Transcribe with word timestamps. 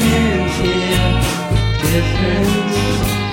hands 0.00 0.56
here. 0.60 1.20
Difference. 1.90 3.29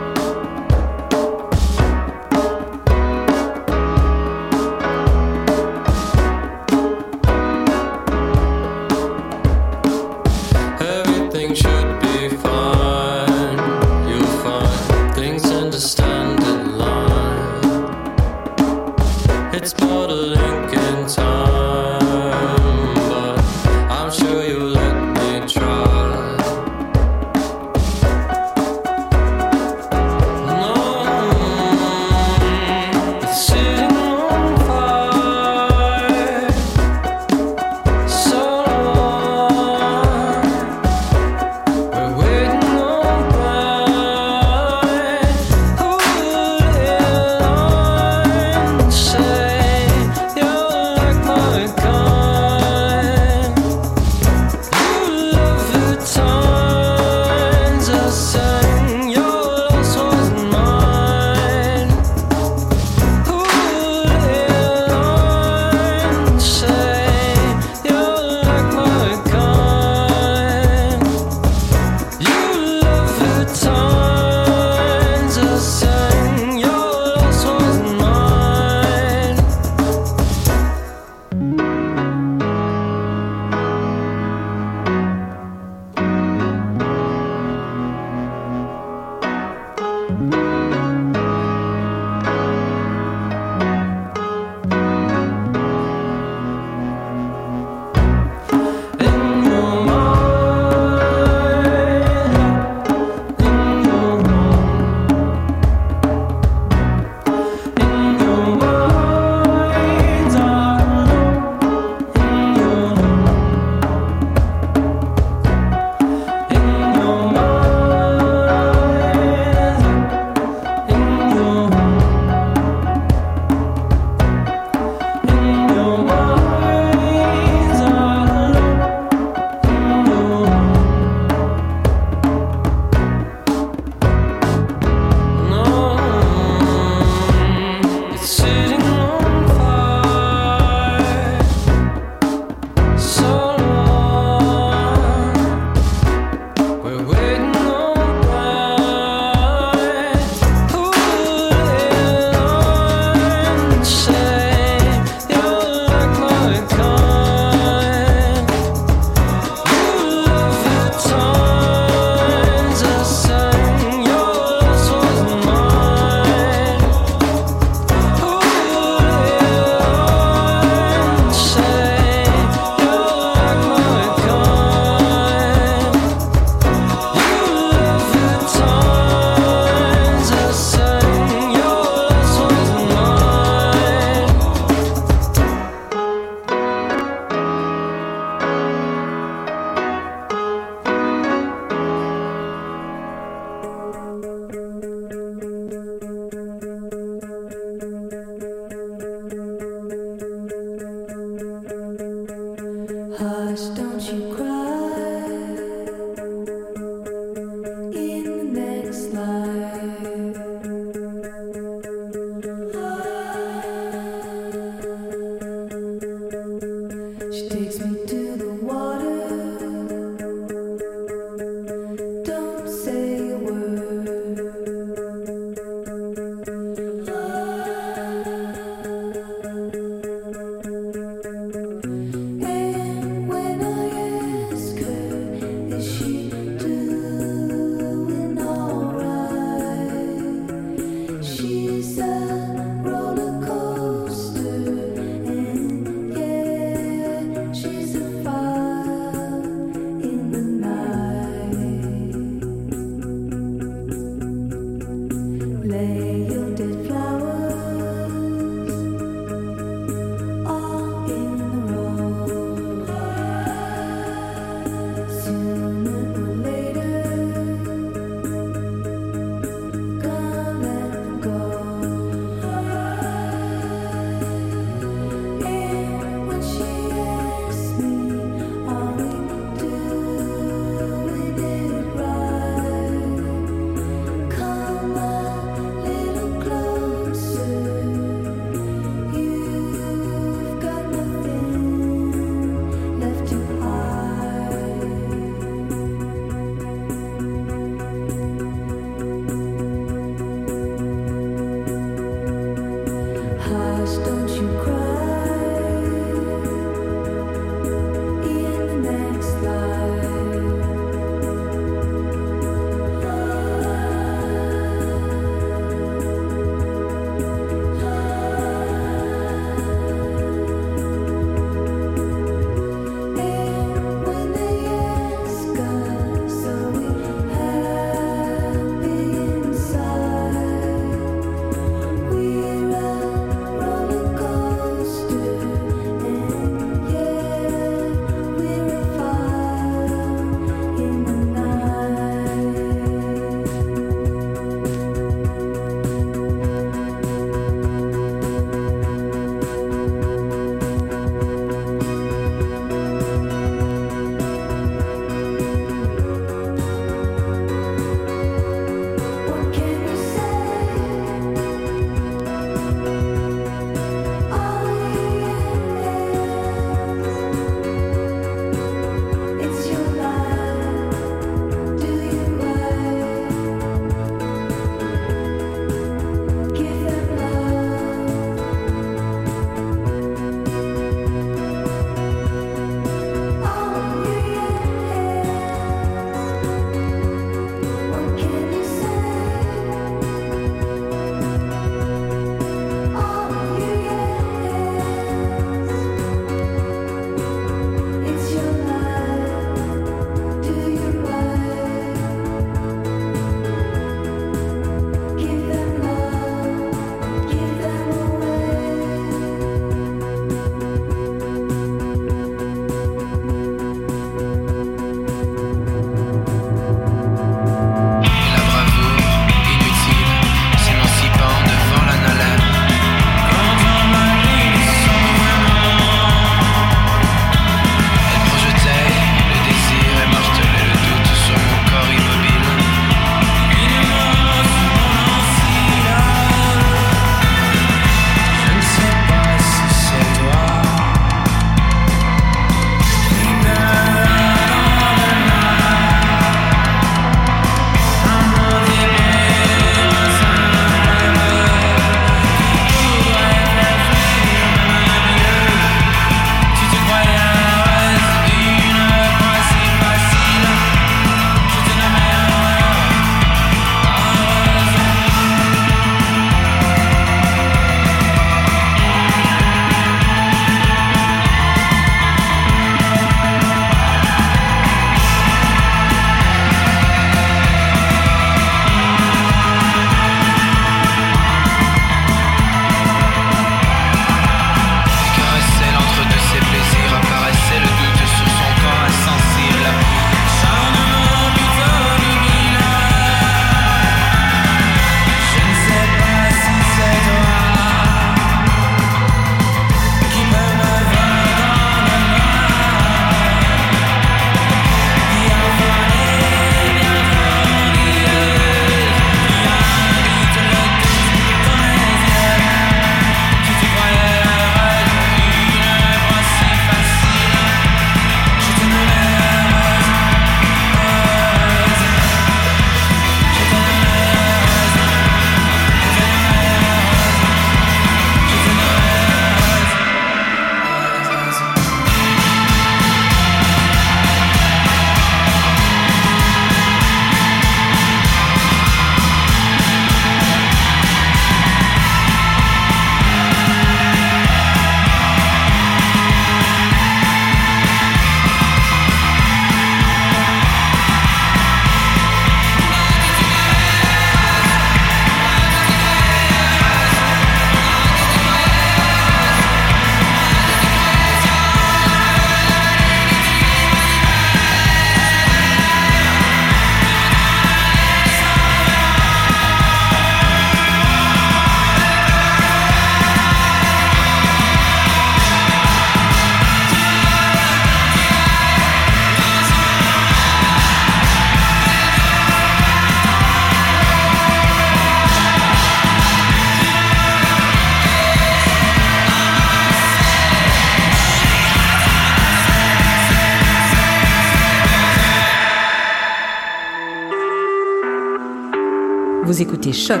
Écoutez 599.64 599.72
Choc 599.72 600.00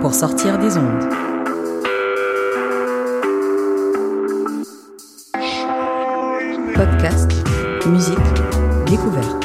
pour 0.00 0.14
sortir 0.14 0.58
des 0.58 0.76
ondes. 0.76 1.08
Podcast, 6.74 7.30
musique, 7.86 8.18
découverte. 8.86 9.44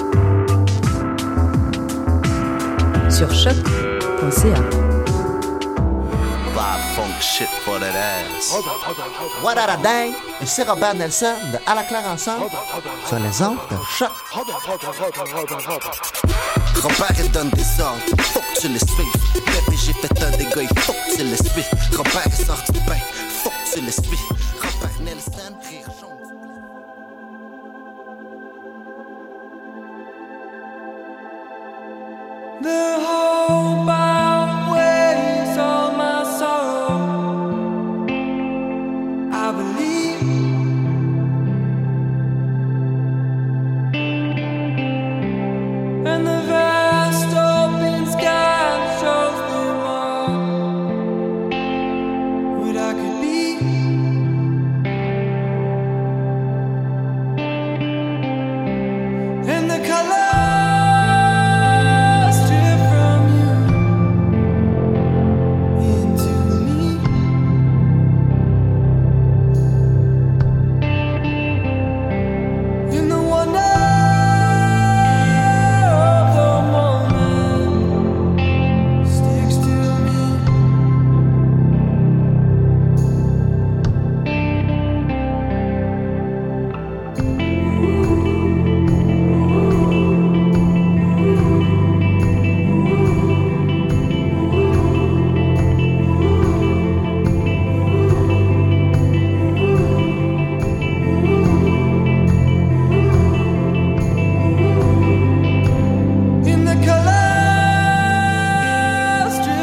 Sur 3.09 3.31
choc.ca. 3.33 4.83
funk 6.95 7.21
shit 7.21 7.47
for 7.65 7.79
that 7.79 7.95
ass. 7.95 8.53
What 9.41 9.57
a 9.57 9.77
dang! 9.81 10.13
C'est 10.45 10.67
Robert 10.67 10.95
Nelson 10.95 11.33
de 11.51 11.57
À 11.65 11.75
la 11.75 11.83
claire 11.83 12.05
ensemble 12.07 12.49
sur 13.07 13.19
les 13.19 13.41
ondes 13.41 13.57
de 13.71 13.77
choc. 13.97 14.11
Robert 16.81 17.29
donne 17.31 17.49
des 17.51 17.63
tu 18.63 18.69
le 18.69 18.79
suis. 18.79 19.11
Bébé, 19.33 19.77
j'ai 19.85 19.93
fait 19.93 20.23
un 20.23 20.31
dégât, 20.37 20.61
il 20.61 20.79
faut 20.79 20.93
que 20.93 21.15
tu 21.17 21.23
le. 21.23 21.63
Grand-père 21.91 22.25
est 22.27 22.71
du 22.71 22.79
bain, 22.81 22.95
faut 23.43 23.51
tu. 23.91 24.17